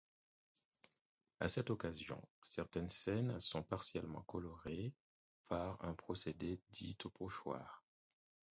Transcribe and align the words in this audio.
À 1.39 1.47
cette 1.47 1.69
occasion, 1.69 2.19
certaines 2.41 2.89
scènes 2.89 3.39
sont 3.39 3.61
partiellement 3.61 4.23
coloriées 4.23 4.95
par 5.47 5.77
un 5.85 5.93
procédé 5.93 6.59
dit 6.71 6.97
au 7.05 7.11
pochoir. 7.11 7.83